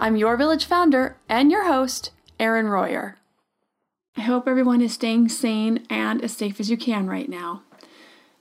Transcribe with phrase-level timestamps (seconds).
[0.00, 3.18] I'm your village founder and your host, Erin Royer.
[4.16, 7.64] I hope everyone is staying sane and as safe as you can right now.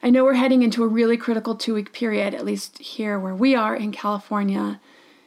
[0.02, 3.36] I know we're heading into a really critical two week period, at least here where
[3.36, 4.80] we are in California,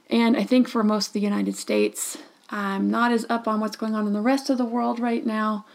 [0.08, 2.16] and I think for most of the United States.
[2.48, 5.26] I'm not as up on what's going on in the rest of the world right
[5.26, 5.66] now,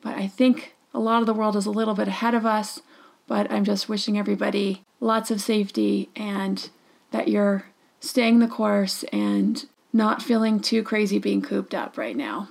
[0.00, 2.80] but I think a lot of the world is a little bit ahead of us.
[3.26, 6.70] But I'm just wishing everybody lots of safety and
[7.10, 7.66] that you're
[8.00, 12.48] staying the course and not feeling too crazy being cooped up right now.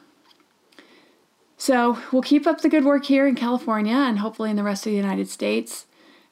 [1.57, 4.85] So we'll keep up the good work here in California and hopefully in the rest
[4.85, 5.85] of the United States.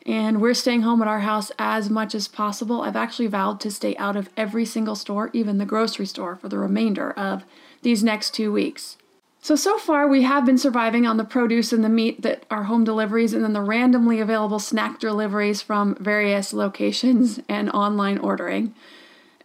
[0.06, 2.82] And we're staying home at our house as much as possible.
[2.82, 6.50] I've actually vowed to stay out of every single store, even the grocery store, for
[6.50, 7.46] the remainder of
[7.84, 8.98] these next two weeks.
[9.42, 12.64] So, so far, we have been surviving on the produce and the meat that are
[12.64, 18.74] home deliveries and then the randomly available snack deliveries from various locations and online ordering.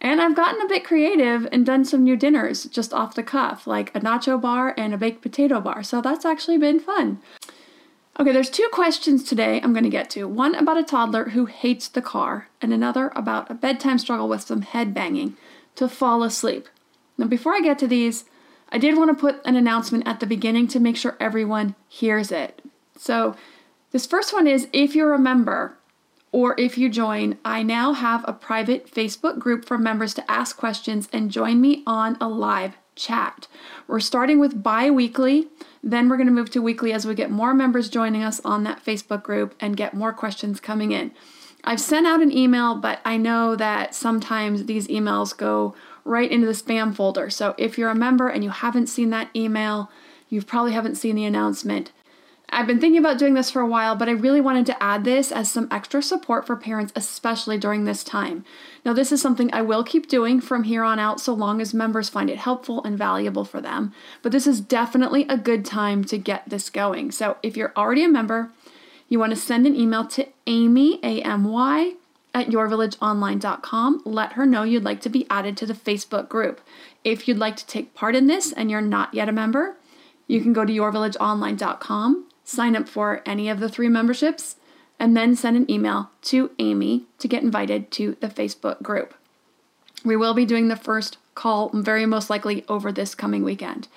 [0.01, 3.67] And I've gotten a bit creative and done some new dinners just off the cuff,
[3.67, 5.83] like a nacho bar and a baked potato bar.
[5.83, 7.19] So that's actually been fun.
[8.19, 10.27] Okay, there's two questions today I'm going to get to.
[10.27, 14.41] One about a toddler who hates the car, and another about a bedtime struggle with
[14.41, 15.37] some head banging
[15.75, 16.67] to fall asleep.
[17.17, 18.25] Now, before I get to these,
[18.73, 22.29] I did want to put an announcement at the beginning to make sure everyone hears
[22.29, 22.61] it.
[22.97, 23.37] So,
[23.91, 25.77] this first one is if you're a member,
[26.31, 30.57] or if you join, I now have a private Facebook group for members to ask
[30.57, 33.47] questions and join me on a live chat.
[33.87, 35.47] We're starting with bi weekly,
[35.81, 38.63] then we're going to move to weekly as we get more members joining us on
[38.63, 41.11] that Facebook group and get more questions coming in.
[41.63, 45.75] I've sent out an email, but I know that sometimes these emails go
[46.05, 47.29] right into the spam folder.
[47.29, 49.89] So if you're a member and you haven't seen that email,
[50.29, 51.91] you probably haven't seen the announcement.
[52.51, 55.03] I've been thinking about doing this for a while, but I really wanted to add
[55.03, 58.43] this as some extra support for parents, especially during this time.
[58.83, 61.73] Now, this is something I will keep doing from here on out so long as
[61.73, 63.93] members find it helpful and valuable for them.
[64.21, 67.11] But this is definitely a good time to get this going.
[67.11, 68.51] So, if you're already a member,
[69.07, 71.93] you want to send an email to Amy, A M Y,
[72.33, 74.01] at yourvillageonline.com.
[74.05, 76.61] Let her know you'd like to be added to the Facebook group.
[77.03, 79.77] If you'd like to take part in this and you're not yet a member,
[80.27, 84.55] you can go to yourvillageonline.com sign up for any of the three memberships,
[84.99, 89.13] and then send an email to Amy to get invited to the Facebook group.
[90.03, 93.87] We will be doing the first call very most likely over this coming weekend.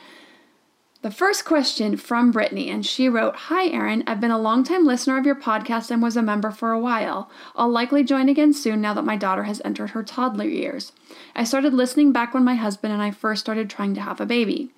[1.01, 4.05] The first question from Brittany, and she wrote Hi, Erin.
[4.07, 7.29] I've been a longtime listener of your podcast and was a member for a while.
[7.57, 10.93] I'll likely join again soon now that my daughter has entered her toddler years.
[11.35, 14.27] I started listening back when my husband and I first started trying to have a
[14.27, 14.71] baby.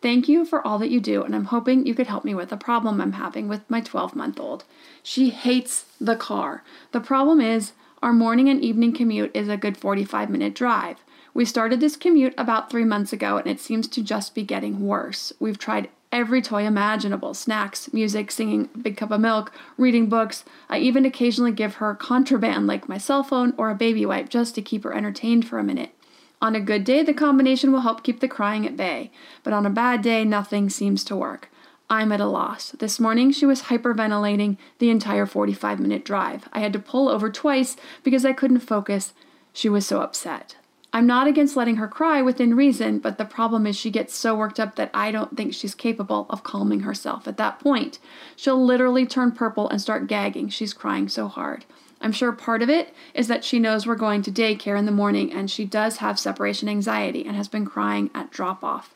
[0.00, 2.52] Thank you for all that you do, and I'm hoping you could help me with
[2.52, 4.64] a problem I'm having with my 12 month old.
[5.02, 6.62] She hates the car.
[6.92, 10.98] The problem is, our morning and evening commute is a good 45 minute drive.
[11.34, 14.86] We started this commute about three months ago, and it seems to just be getting
[14.86, 15.32] worse.
[15.40, 20.44] We've tried every toy imaginable snacks, music, singing, a big cup of milk, reading books.
[20.68, 24.54] I even occasionally give her contraband like my cell phone or a baby wipe just
[24.54, 25.90] to keep her entertained for a minute.
[26.40, 29.10] On a good day, the combination will help keep the crying at bay,
[29.42, 31.50] but on a bad day, nothing seems to work.
[31.90, 32.70] I'm at a loss.
[32.72, 36.48] This morning, she was hyperventilating the entire 45 minute drive.
[36.52, 39.14] I had to pull over twice because I couldn't focus.
[39.52, 40.56] She was so upset.
[40.92, 44.34] I'm not against letting her cry within reason, but the problem is she gets so
[44.34, 47.26] worked up that I don't think she's capable of calming herself.
[47.26, 47.98] At that point,
[48.36, 50.48] she'll literally turn purple and start gagging.
[50.50, 51.64] She's crying so hard.
[52.00, 54.92] I'm sure part of it is that she knows we're going to daycare in the
[54.92, 58.94] morning and she does have separation anxiety and has been crying at drop off.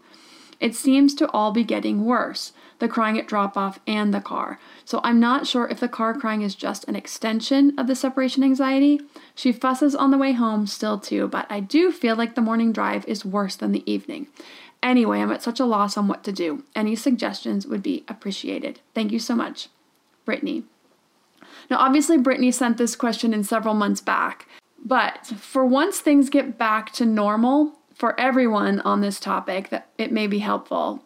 [0.61, 2.53] It seems to all be getting worse
[2.83, 4.59] the crying at drop off and the car.
[4.85, 8.43] So I'm not sure if the car crying is just an extension of the separation
[8.43, 9.01] anxiety.
[9.37, 12.73] She fusses on the way home still too, but I do feel like the morning
[12.73, 14.27] drive is worse than the evening.
[14.83, 16.65] Anyway, I'm at such a loss on what to do.
[16.75, 18.81] Any suggestions would be appreciated.
[18.95, 19.69] Thank you so much.
[20.25, 20.65] Brittany.
[21.71, 24.49] Now, obviously, Brittany sent this question in several months back,
[24.85, 30.13] but for once things get back to normal for everyone on this topic, that it
[30.13, 31.03] may be helpful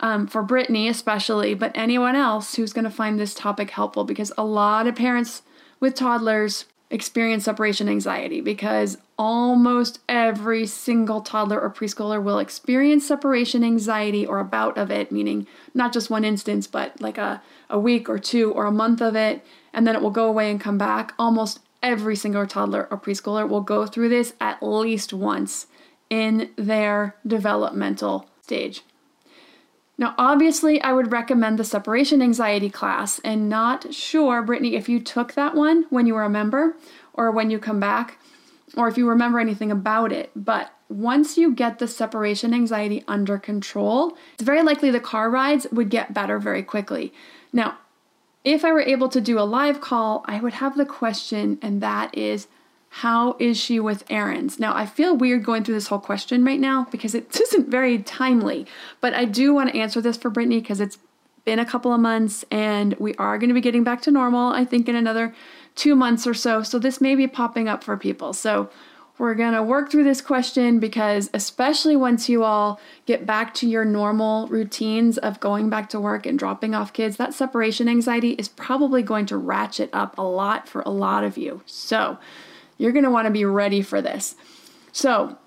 [0.00, 4.32] um, for Brittany especially, but anyone else who's going to find this topic helpful because
[4.36, 5.42] a lot of parents
[5.80, 13.64] with toddlers experience separation anxiety because almost every single toddler or preschooler will experience separation
[13.64, 17.78] anxiety or a bout of it, meaning not just one instance, but like a, a
[17.78, 20.60] week or two or a month of it, and then it will go away and
[20.60, 21.14] come back.
[21.18, 25.66] Almost every single toddler or preschooler will go through this at least once
[26.10, 28.82] in their developmental stage.
[29.96, 34.98] Now, obviously, I would recommend the separation anxiety class, and not sure, Brittany, if you
[34.98, 36.76] took that one when you were a member
[37.12, 38.18] or when you come back,
[38.76, 40.32] or if you remember anything about it.
[40.34, 45.66] But once you get the separation anxiety under control, it's very likely the car rides
[45.70, 47.12] would get better very quickly.
[47.52, 47.78] Now,
[48.42, 51.80] if I were able to do a live call, I would have the question, and
[51.80, 52.48] that is
[52.98, 54.60] how is she with errands?
[54.60, 57.98] Now, I feel weird going through this whole question right now because it isn't very
[57.98, 58.68] timely,
[59.00, 60.98] but I do want to answer this for Brittany because it's
[61.44, 64.52] been a couple of months and we are going to be getting back to normal,
[64.52, 65.34] I think, in another
[65.74, 66.62] two months or so.
[66.62, 68.32] So, this may be popping up for people.
[68.32, 68.70] So,
[69.18, 73.68] we're going to work through this question because, especially once you all get back to
[73.68, 78.30] your normal routines of going back to work and dropping off kids, that separation anxiety
[78.34, 81.60] is probably going to ratchet up a lot for a lot of you.
[81.66, 82.18] So,
[82.78, 84.34] you're going to want to be ready for this.
[84.92, 85.38] So,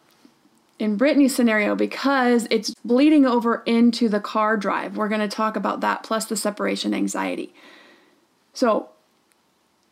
[0.79, 5.55] in Brittany's scenario, because it's bleeding over into the car drive, we're going to talk
[5.55, 7.53] about that plus the separation anxiety.
[8.53, 8.89] So,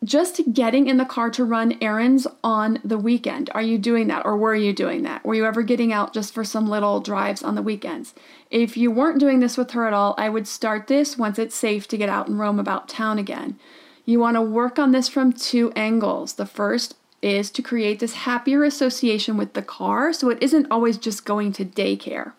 [0.04, 3.50] just getting in the car to run errands on the weekend.
[3.56, 5.26] Are you doing that or were you doing that?
[5.26, 8.14] Were you ever getting out just for some little drives on the weekends?
[8.52, 11.56] If you weren't doing this with her at all, I would start this once it's
[11.56, 13.58] safe to get out and roam about town again.
[14.06, 16.34] You want to work on this from two angles.
[16.34, 20.98] The first is to create this happier association with the car so it isn't always
[20.98, 22.34] just going to daycare.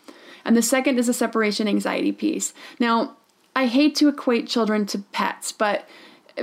[0.45, 2.55] And the second is a separation anxiety piece.
[2.79, 3.17] Now,
[3.57, 5.89] I hate to equate children to pets, but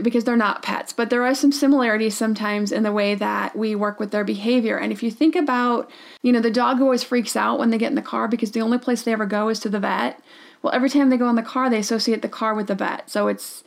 [0.01, 3.75] because they're not pets, but there are some similarities sometimes in the way that we
[3.75, 4.77] work with their behavior.
[4.77, 5.89] And if you think about,
[6.23, 8.61] you know, the dog always freaks out when they get in the car because the
[8.61, 10.19] only place they ever go is to the vet.
[10.61, 13.09] Well, every time they go in the car, they associate the car with the vet.
[13.09, 13.63] So it's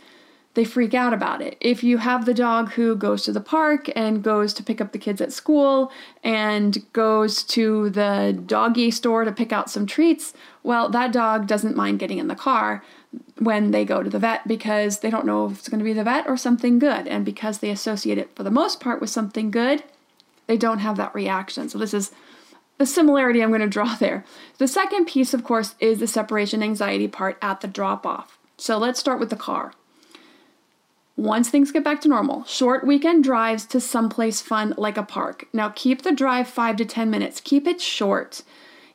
[0.56, 1.55] they freak out about it.
[1.61, 4.93] If you have the dog who goes to the park and goes to pick up
[4.93, 5.93] the kids at school
[6.25, 10.32] and goes to the doggy store to pick out some treats,
[10.62, 12.82] well, that dog doesn't mind getting in the car
[13.39, 15.93] when they go to the vet because they don't know if it's going to be
[15.93, 17.06] the vet or something good.
[17.06, 19.84] And because they associate it for the most part with something good,
[20.46, 21.69] they don't have that reaction.
[21.69, 22.13] So, this is
[22.79, 24.25] the similarity I'm going to draw there.
[24.56, 28.39] The second piece, of course, is the separation anxiety part at the drop off.
[28.56, 29.72] So, let's start with the car
[31.17, 35.46] once things get back to normal, short weekend drives to someplace fun like a park.
[35.53, 37.41] Now keep the drive 5 to 10 minutes.
[37.41, 38.43] Keep it short.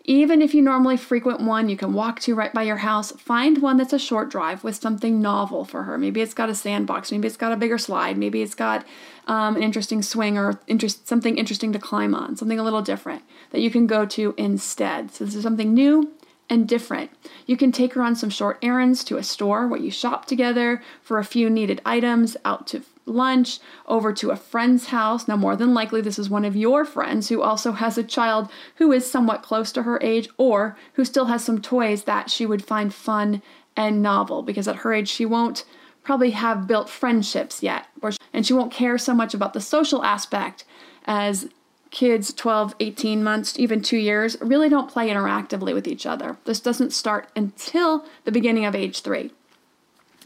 [0.04, 3.60] Even if you normally frequent one you can walk to right by your house, find
[3.60, 5.98] one that's a short drive with something novel for her.
[5.98, 8.86] Maybe it's got a sandbox, maybe it's got a bigger slide, maybe it's got
[9.28, 13.24] um, an interesting swing or interest, something interesting to climb on, something a little different
[13.52, 15.12] that you can go to instead.
[15.12, 16.12] So, this is something new
[16.52, 17.10] and different.
[17.46, 20.84] You can take her on some short errands to a store where you shop together
[21.02, 25.30] for a few needed items, out to lunch, over to a friend's house.
[25.30, 28.52] Now, more than likely, this is one of your friends who also has a child
[28.76, 32.46] who is somewhat close to her age or who still has some toys that she
[32.46, 33.42] would find fun
[33.78, 35.64] and novel because at her age, she won't
[36.04, 40.04] probably have built friendships yet, or, and she won't care so much about the social
[40.04, 40.66] aspect
[41.06, 41.48] as
[41.92, 46.38] kids 12, 18 months, even two years, really don't play interactively with each other.
[46.46, 49.32] This doesn't start until the beginning of age three.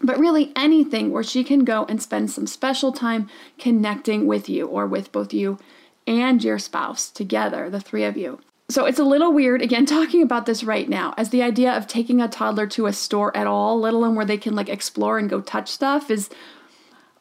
[0.02, 4.68] But really, anything where she can go and spend some special time connecting with you
[4.68, 5.58] or with both you
[6.06, 8.40] and your spouse together, the three of you.
[8.68, 11.88] So it's a little weird, again, talking about this right now, as the idea of
[11.88, 15.18] taking a toddler to a store at all, let alone where they can like explore
[15.18, 16.30] and go touch stuff, is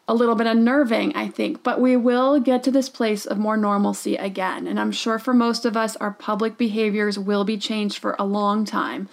[0.07, 1.63] a little bit unnerving, I think.
[1.63, 4.67] But we will get to this place of more normalcy again.
[4.67, 8.25] And I'm sure for most of us, our public behaviors will be changed for a
[8.25, 9.09] long time.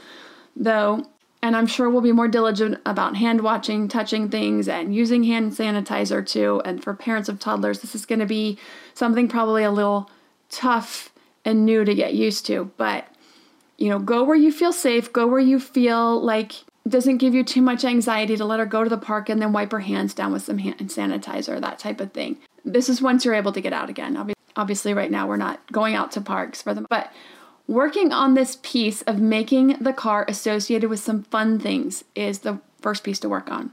[0.56, 1.06] Though
[1.44, 5.54] and I'm sure we'll be more diligent about hand washing, touching things, and using hand
[5.54, 6.62] sanitizer too.
[6.66, 8.60] And for parents of toddlers, this is going to be
[8.94, 10.10] something probably a little
[10.52, 11.12] tough
[11.44, 12.72] and new to get used to.
[12.78, 13.08] But,
[13.78, 16.54] you know, go where you feel safe, go where you feel like
[16.88, 19.54] doesn't give you too much anxiety to let her go to the park and then
[19.54, 22.38] wipe her hands down with some hand sanitizer, that type of thing.
[22.66, 24.34] This is once you're able to get out again.
[24.56, 27.12] Obviously, right now we're not going out to parks for them, but
[27.72, 32.60] Working on this piece of making the car associated with some fun things is the
[32.82, 33.72] first piece to work on.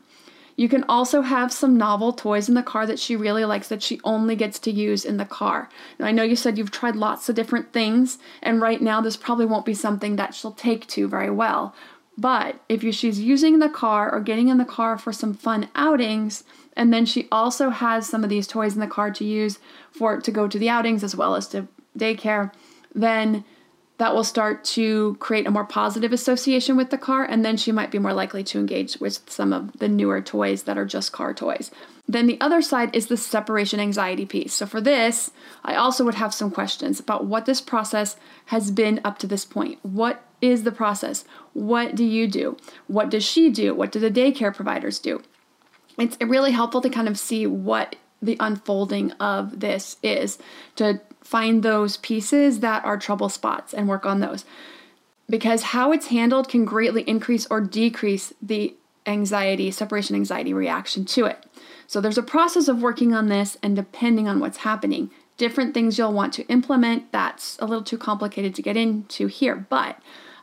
[0.54, 3.82] You can also have some novel toys in the car that she really likes that
[3.82, 5.68] she only gets to use in the car.
[5.98, 9.16] Now, I know you said you've tried lots of different things, and right now this
[9.16, 11.74] probably won't be something that she'll take to very well.
[12.18, 16.42] But if she's using the car or getting in the car for some fun outings,
[16.76, 19.60] and then she also has some of these toys in the car to use
[19.92, 22.52] for to go to the outings as well as to daycare,
[22.92, 23.44] then
[23.98, 27.72] that will start to create a more positive association with the car, and then she
[27.72, 31.12] might be more likely to engage with some of the newer toys that are just
[31.12, 31.70] car toys.
[32.06, 34.54] Then the other side is the separation anxiety piece.
[34.54, 35.30] So for this,
[35.64, 39.44] I also would have some questions about what this process has been up to this
[39.44, 39.78] point.
[39.82, 41.24] What is the process?
[41.52, 42.56] What do you do?
[42.86, 43.74] What does she do?
[43.74, 45.22] What do the daycare providers do?
[45.98, 50.38] It's really helpful to kind of see what the unfolding of this is
[50.76, 54.44] to find those pieces that are trouble spots and work on those.
[55.28, 58.74] Because how it's handled can greatly increase or decrease the
[59.06, 61.44] anxiety, separation anxiety reaction to it.
[61.86, 65.96] So there's a process of working on this, and depending on what's happening, different things
[65.96, 67.12] you'll want to implement.
[67.12, 69.98] That's a little too complicated to get into here, but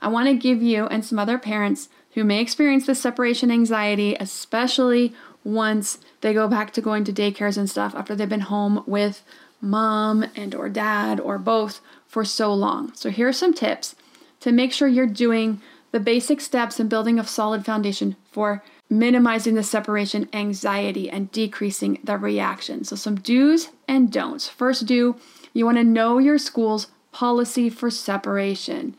[0.05, 4.15] I want to give you and some other parents who may experience this separation anxiety,
[4.19, 8.83] especially once they go back to going to daycares and stuff after they've been home
[8.85, 9.23] with
[9.61, 12.93] mom and or dad or both for so long.
[12.93, 13.95] So here are some tips
[14.41, 15.59] to make sure you're doing
[15.91, 21.97] the basic steps and building a solid foundation for minimizing the separation anxiety and decreasing
[22.03, 22.83] the reaction.
[22.83, 24.47] So some do's and don'ts.
[24.47, 25.15] First do,
[25.51, 28.95] you want to know your school's policy for separation.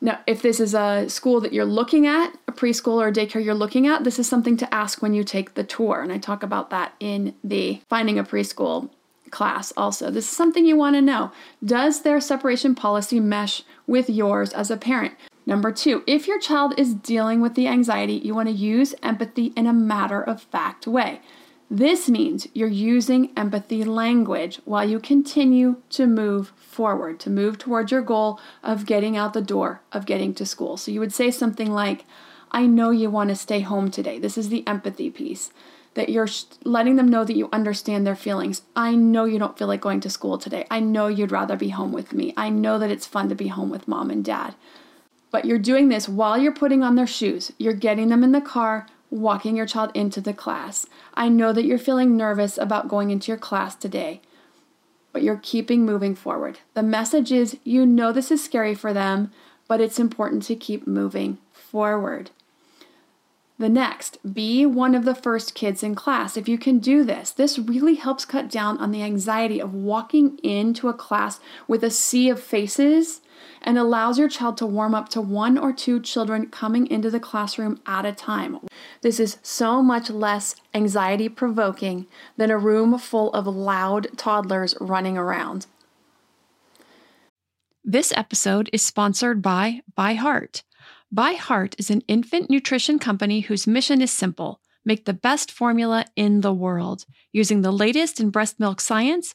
[0.00, 3.44] Now, if this is a school that you're looking at, a preschool or a daycare
[3.44, 6.00] you're looking at, this is something to ask when you take the tour.
[6.00, 8.88] And I talk about that in the Finding a Preschool
[9.30, 10.10] class also.
[10.10, 11.32] This is something you want to know.
[11.64, 15.14] Does their separation policy mesh with yours as a parent?
[15.46, 19.52] Number two, if your child is dealing with the anxiety, you want to use empathy
[19.56, 21.20] in a matter of fact way.
[21.72, 27.92] This means you're using empathy language while you continue to move forward, to move towards
[27.92, 30.76] your goal of getting out the door, of getting to school.
[30.76, 32.04] So you would say something like,
[32.50, 34.18] I know you want to stay home today.
[34.18, 35.52] This is the empathy piece
[35.94, 36.28] that you're
[36.64, 38.62] letting them know that you understand their feelings.
[38.74, 40.66] I know you don't feel like going to school today.
[40.72, 42.34] I know you'd rather be home with me.
[42.36, 44.56] I know that it's fun to be home with mom and dad.
[45.30, 47.52] But you're doing this while you're putting on their shoes.
[47.58, 50.86] You're getting them in the car, walking your child into the class.
[51.14, 54.20] I know that you're feeling nervous about going into your class today,
[55.12, 56.60] but you're keeping moving forward.
[56.74, 59.32] The message is you know this is scary for them,
[59.68, 62.30] but it's important to keep moving forward.
[63.60, 66.38] The next, be one of the first kids in class.
[66.38, 70.38] If you can do this, this really helps cut down on the anxiety of walking
[70.38, 73.20] into a class with a sea of faces
[73.62, 77.20] and allows your child to warm up to one or two children coming into the
[77.20, 78.58] classroom at a time.
[79.02, 82.06] This is so much less anxiety provoking
[82.36, 85.66] than a room full of loud toddlers running around.
[87.84, 90.62] This episode is sponsored by ByHeart.
[91.10, 96.04] By Heart is an infant nutrition company whose mission is simple make the best formula
[96.16, 97.04] in the world.
[97.32, 99.34] Using the latest in breast milk science,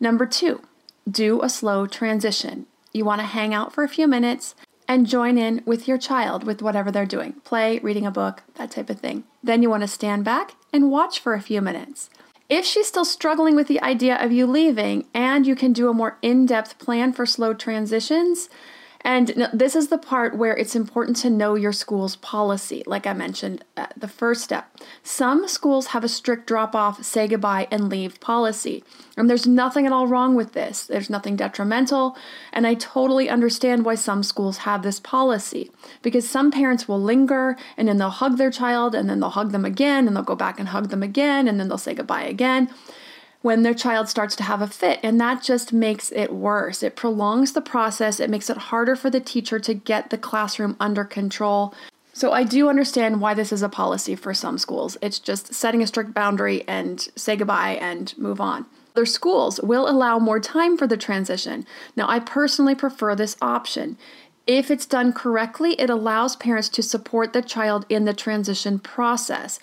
[0.00, 0.62] Number two,
[1.10, 2.66] do a slow transition.
[2.92, 4.54] You want to hang out for a few minutes
[4.86, 8.70] and join in with your child with whatever they're doing play, reading a book, that
[8.70, 9.24] type of thing.
[9.42, 12.10] Then you want to stand back and watch for a few minutes.
[12.48, 15.94] If she's still struggling with the idea of you leaving and you can do a
[15.94, 18.50] more in depth plan for slow transitions,
[19.06, 23.12] and this is the part where it's important to know your school's policy, like I
[23.12, 24.74] mentioned, uh, the first step.
[25.02, 28.82] Some schools have a strict drop off, say goodbye, and leave policy.
[29.18, 30.84] And there's nothing at all wrong with this.
[30.84, 32.16] There's nothing detrimental.
[32.50, 35.70] And I totally understand why some schools have this policy.
[36.00, 39.52] Because some parents will linger and then they'll hug their child and then they'll hug
[39.52, 42.24] them again and they'll go back and hug them again and then they'll say goodbye
[42.24, 42.70] again
[43.44, 44.98] when their child starts to have a fit.
[45.02, 46.82] And that just makes it worse.
[46.82, 50.76] It prolongs the process, it makes it harder for the teacher to get the classroom
[50.80, 51.74] under control.
[52.14, 54.96] So I do understand why this is a policy for some schools.
[55.02, 58.64] It's just setting a strict boundary and say goodbye and move on.
[58.96, 61.66] Other schools will allow more time for the transition.
[61.96, 63.98] Now, I personally prefer this option.
[64.46, 69.60] If it's done correctly, it allows parents to support the child in the transition process.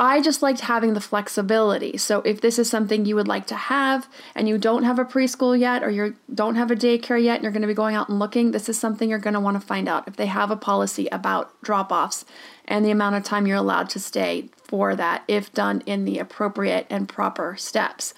[0.00, 1.96] I just liked having the flexibility.
[1.96, 5.04] So if this is something you would like to have and you don't have a
[5.04, 7.96] preschool yet or you don't have a daycare yet and you're going to be going
[7.96, 10.26] out and looking, this is something you're going to want to find out if they
[10.26, 12.24] have a policy about drop-offs
[12.66, 16.20] and the amount of time you're allowed to stay for that if done in the
[16.20, 18.14] appropriate and proper steps.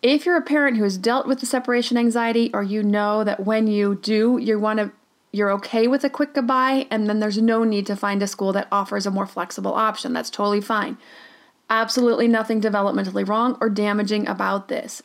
[0.00, 3.44] If you're a parent who has dealt with the separation anxiety or you know that
[3.44, 4.92] when you do, you want to
[5.32, 8.52] you're okay with a quick goodbye, and then there's no need to find a school
[8.52, 10.12] that offers a more flexible option.
[10.12, 10.98] That's totally fine.
[11.70, 15.02] Absolutely nothing developmentally wrong or damaging about this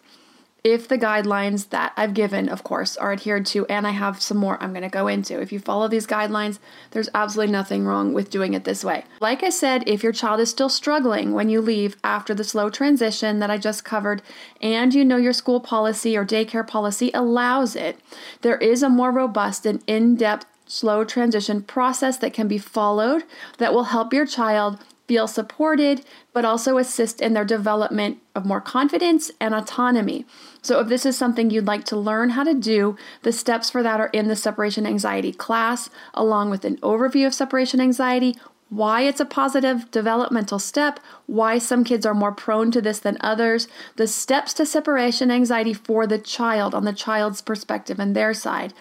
[0.68, 4.36] if the guidelines that I've given, of course, are adhered to, and I have some
[4.36, 5.40] more I'm going to go into.
[5.40, 6.60] If you follow these guidelines,
[6.92, 9.06] there's absolutely nothing wrong with doing it this way.
[9.22, 12.70] Like I said, if your child is still struggling when you leave after the slow
[12.70, 14.22] transition that I just covered,
[14.62, 17.98] and you know your school policy or daycare policy allows it,
[18.42, 23.24] there is a more robust and in depth slow transition process that can be followed
[23.58, 28.62] that will help your child feel supported, but also assist in their development of more
[28.62, 30.26] confidence and autonomy.
[30.62, 33.82] So, if this is something you'd like to learn how to do, the steps for
[33.84, 38.36] that are in the separation anxiety class, along with an overview of separation anxiety,
[38.70, 43.18] why it's a positive developmental step, why some kids are more prone to this than
[43.22, 48.34] others, the steps to separation anxiety for the child on the child's perspective and their
[48.34, 48.74] side,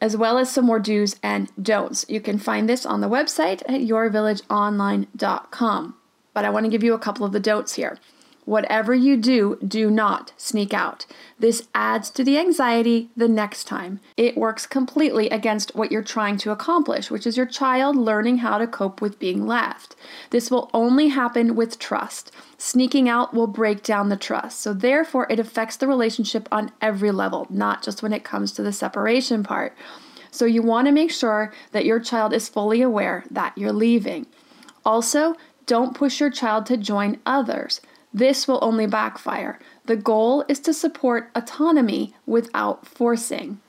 [0.00, 2.06] as well as some more do's and don'ts.
[2.08, 5.94] You can find this on the website at yourvillageonline.com.
[6.34, 7.98] But I want to give you a couple of the don'ts here.
[8.46, 11.04] Whatever you do, do not sneak out.
[11.36, 13.98] This adds to the anxiety the next time.
[14.16, 18.58] It works completely against what you're trying to accomplish, which is your child learning how
[18.58, 19.96] to cope with being left.
[20.30, 22.30] This will only happen with trust.
[22.56, 24.60] Sneaking out will break down the trust.
[24.60, 28.62] So, therefore, it affects the relationship on every level, not just when it comes to
[28.62, 29.76] the separation part.
[30.30, 34.26] So, you want to make sure that your child is fully aware that you're leaving.
[34.84, 35.34] Also,
[35.66, 37.80] don't push your child to join others.
[38.16, 39.58] This will only backfire.
[39.84, 43.60] The goal is to support autonomy without forcing.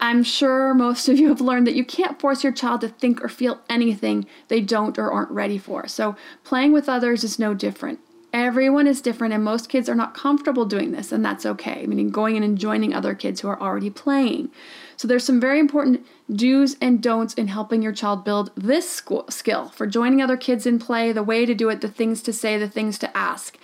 [0.00, 3.22] I'm sure most of you have learned that you can't force your child to think
[3.22, 5.86] or feel anything they don't or aren't ready for.
[5.86, 7.98] So, playing with others is no different.
[8.32, 11.84] Everyone is different, and most kids are not comfortable doing this, and that's okay.
[11.86, 14.50] Meaning, going in and joining other kids who are already playing.
[14.98, 19.26] So, there's some very important do's and don'ts in helping your child build this school,
[19.30, 22.32] skill for joining other kids in play, the way to do it, the things to
[22.32, 23.56] say, the things to ask.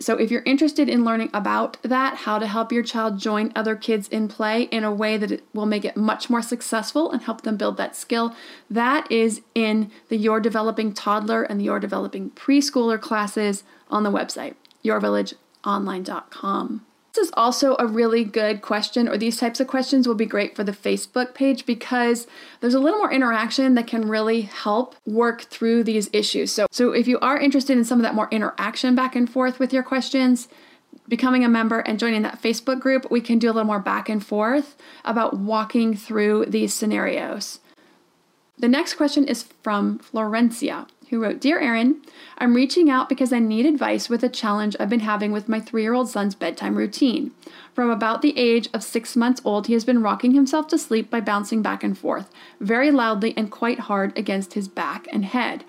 [0.00, 3.76] So, if you're interested in learning about that, how to help your child join other
[3.76, 7.42] kids in play in a way that will make it much more successful and help
[7.42, 8.34] them build that skill,
[8.68, 14.10] that is in the Your Developing Toddler and the Your Developing Preschooler classes on the
[14.10, 16.84] website, yourvillageonline.com.
[17.14, 20.54] This is also a really good question, or these types of questions will be great
[20.54, 22.26] for the Facebook page because
[22.60, 26.52] there's a little more interaction that can really help work through these issues.
[26.52, 29.58] So, so if you are interested in some of that more interaction back and forth
[29.58, 30.48] with your questions,
[31.08, 34.08] becoming a member and joining that Facebook group, we can do a little more back
[34.08, 37.60] and forth about walking through these scenarios.
[38.58, 42.00] The next question is from Florencia, who wrote Dear Erin,
[42.38, 45.60] I'm reaching out because I need advice with a challenge I've been having with my
[45.60, 47.32] three year old son's bedtime routine.
[47.74, 51.10] From about the age of six months old, he has been rocking himself to sleep
[51.10, 55.64] by bouncing back and forth, very loudly and quite hard against his back and head.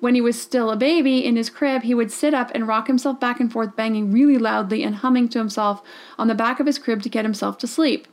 [0.00, 2.88] When he was still a baby in his crib, he would sit up and rock
[2.88, 5.80] himself back and forth, banging really loudly and humming to himself
[6.18, 8.08] on the back of his crib to get himself to sleep.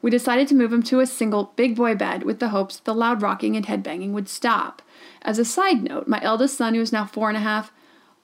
[0.00, 2.94] We decided to move him to a single big boy bed with the hopes the
[2.94, 4.80] loud rocking and head banging would stop.
[5.24, 7.72] As a side note, my eldest son, who is now four and a half,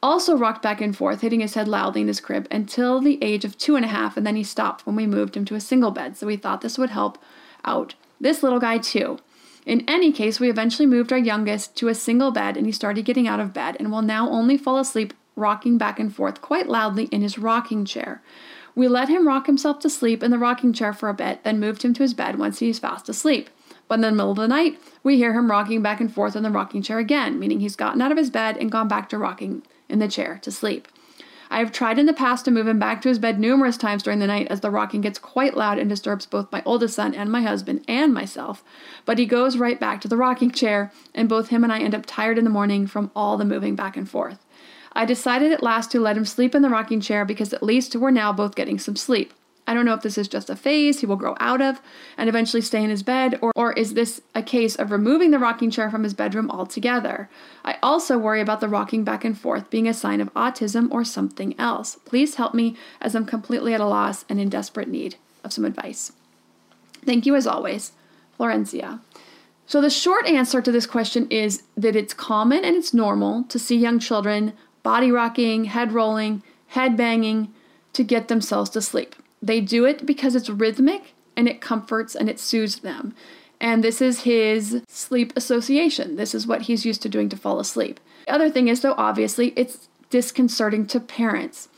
[0.02, 3.44] also rocked back and forth, hitting his head loudly in his crib until the age
[3.44, 5.60] of two and a half, and then he stopped when we moved him to a
[5.60, 7.18] single bed, so we thought this would help
[7.64, 9.18] out this little guy too.
[9.66, 13.04] In any case, we eventually moved our youngest to a single bed and he started
[13.04, 16.68] getting out of bed and will now only fall asleep rocking back and forth quite
[16.68, 18.22] loudly in his rocking chair.
[18.74, 21.60] We let him rock himself to sleep in the rocking chair for a bit, then
[21.60, 23.50] moved him to his bed once he is fast asleep.
[23.90, 26.44] But in the middle of the night, we hear him rocking back and forth in
[26.44, 29.18] the rocking chair again, meaning he's gotten out of his bed and gone back to
[29.18, 30.86] rocking in the chair to sleep.
[31.50, 34.04] I have tried in the past to move him back to his bed numerous times
[34.04, 37.16] during the night as the rocking gets quite loud and disturbs both my oldest son
[37.16, 38.62] and my husband and myself,
[39.04, 41.96] but he goes right back to the rocking chair, and both him and I end
[41.96, 44.38] up tired in the morning from all the moving back and forth.
[44.92, 47.96] I decided at last to let him sleep in the rocking chair because at least
[47.96, 49.32] we're now both getting some sleep.
[49.66, 51.80] I don't know if this is just a phase he will grow out of
[52.16, 55.38] and eventually stay in his bed, or, or is this a case of removing the
[55.38, 57.28] rocking chair from his bedroom altogether?
[57.64, 61.04] I also worry about the rocking back and forth being a sign of autism or
[61.04, 61.96] something else.
[62.04, 65.64] Please help me as I'm completely at a loss and in desperate need of some
[65.64, 66.12] advice.
[67.04, 67.92] Thank you as always,
[68.38, 69.00] Florencia.
[69.66, 73.58] So, the short answer to this question is that it's common and it's normal to
[73.58, 77.52] see young children body rocking, head rolling, head banging
[77.92, 79.14] to get themselves to sleep.
[79.42, 83.14] They do it because it's rhythmic and it comforts and it soothes them.
[83.60, 86.16] And this is his sleep association.
[86.16, 88.00] This is what he's used to doing to fall asleep.
[88.26, 91.68] The other thing is, though, obviously, it's disconcerting to parents.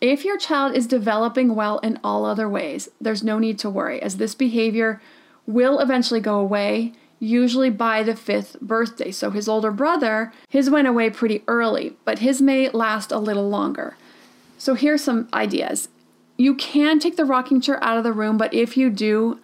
[0.00, 4.02] If your child is developing well in all other ways, there's no need to worry,
[4.02, 5.00] as this behavior
[5.46, 9.12] will eventually go away, usually by the fifth birthday.
[9.12, 13.48] So his older brother, his went away pretty early, but his may last a little
[13.48, 13.96] longer.
[14.58, 15.88] So here's some ideas
[16.36, 19.40] you can take the rocking chair out of the room, but if you do,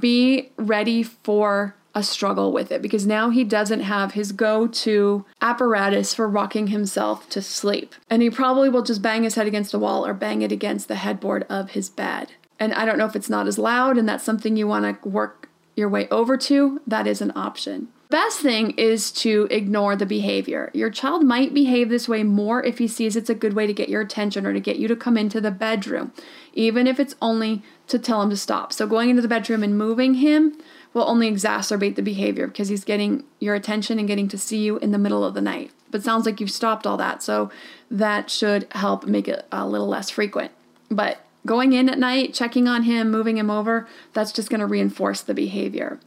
[0.00, 5.26] be ready for a struggle with it because now he doesn't have his go to
[5.42, 7.94] apparatus for rocking himself to sleep.
[8.08, 10.88] And he probably will just bang his head against the wall or bang it against
[10.88, 12.32] the headboard of his bed.
[12.58, 15.08] And I don't know if it's not as loud and that's something you want to
[15.08, 20.04] work your way over to, that is an option best thing is to ignore the
[20.04, 20.70] behavior.
[20.74, 23.72] Your child might behave this way more if he sees it's a good way to
[23.72, 26.12] get your attention or to get you to come into the bedroom,
[26.52, 28.70] even if it's only to tell him to stop.
[28.70, 30.58] So, going into the bedroom and moving him
[30.92, 34.76] will only exacerbate the behavior because he's getting your attention and getting to see you
[34.78, 35.70] in the middle of the night.
[35.90, 37.50] But sounds like you've stopped all that, so
[37.90, 40.52] that should help make it a little less frequent.
[40.90, 44.66] But going in at night, checking on him, moving him over, that's just going to
[44.66, 45.98] reinforce the behavior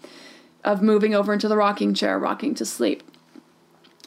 [0.66, 3.04] of moving over into the rocking chair, rocking to sleep.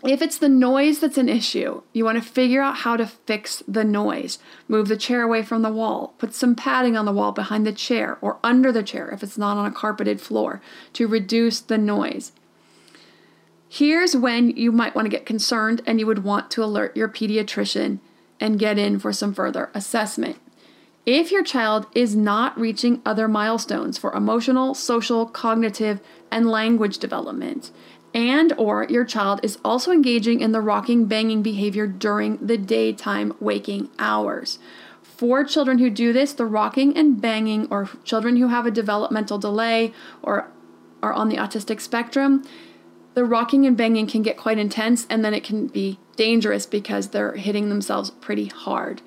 [0.04, 3.64] If it's the noise that's an issue, you want to figure out how to fix
[3.66, 4.38] the noise.
[4.68, 6.14] Move the chair away from the wall.
[6.18, 9.38] Put some padding on the wall behind the chair or under the chair if it's
[9.38, 10.60] not on a carpeted floor
[10.92, 12.30] to reduce the noise.
[13.68, 17.08] Here's when you might want to get concerned and you would want to alert your
[17.08, 17.98] pediatrician
[18.40, 20.36] and get in for some further assessment.
[21.04, 27.70] If your child is not reaching other milestones for emotional, social, cognitive, and language development,
[28.14, 33.34] and or your child is also engaging in the rocking banging behavior during the daytime
[33.40, 34.58] waking hours.
[35.02, 39.38] For children who do this, the rocking and banging or children who have a developmental
[39.38, 40.48] delay or
[41.02, 42.44] are on the autistic spectrum,
[43.14, 47.08] the rocking and banging can get quite intense and then it can be dangerous because
[47.08, 49.02] they're hitting themselves pretty hard.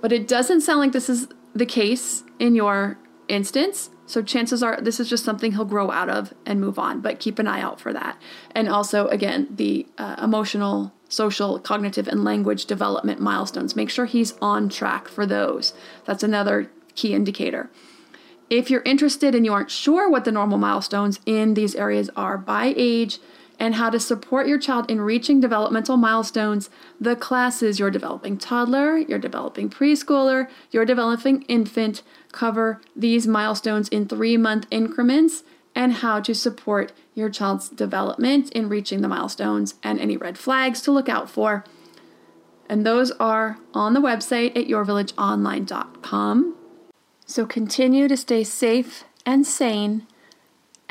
[0.00, 3.90] But it doesn't sound like this is the case in your instance.
[4.06, 7.20] So chances are this is just something he'll grow out of and move on, but
[7.20, 8.20] keep an eye out for that.
[8.50, 13.76] And also, again, the uh, emotional, social, cognitive, and language development milestones.
[13.76, 15.72] Make sure he's on track for those.
[16.04, 17.70] That's another key indicator.
[18.50, 22.36] If you're interested and you aren't sure what the normal milestones in these areas are
[22.36, 23.18] by age,
[23.62, 26.68] and how to support your child in reaching developmental milestones,
[27.00, 34.08] the classes Your Developing Toddler, Your Developing Preschooler, you're developing infant cover these milestones in
[34.08, 35.44] three month increments
[35.76, 40.80] and how to support your child's development in reaching the milestones and any red flags
[40.80, 41.64] to look out for
[42.68, 46.56] And those are on the website at yourvillageonline.com.
[47.26, 50.08] So continue to stay safe and sane.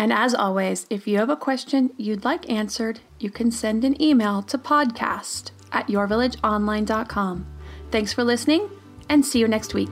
[0.02, 4.02] And as always, if you have a question you'd like answered, you can send an
[4.02, 7.46] email to podcast at yourvillageonline.com.
[7.92, 8.68] Thanks for listening
[9.10, 9.92] and see you next week.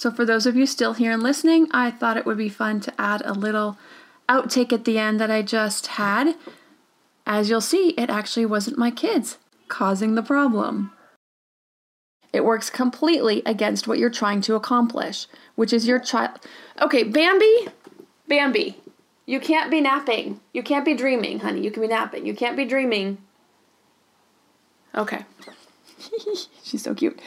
[0.00, 2.80] So, for those of you still here and listening, I thought it would be fun
[2.80, 3.76] to add a little
[4.30, 6.36] outtake at the end that I just had.
[7.26, 9.36] As you'll see, it actually wasn't my kids
[9.68, 10.90] causing the problem.
[12.32, 16.40] It works completely against what you're trying to accomplish, which is your child.
[16.80, 17.68] Okay, Bambi,
[18.26, 18.80] Bambi,
[19.26, 20.40] you can't be napping.
[20.54, 21.60] You can't be dreaming, honey.
[21.60, 22.24] You can be napping.
[22.24, 23.18] You can't be dreaming.
[24.94, 25.26] Okay.
[26.62, 27.20] She's so cute.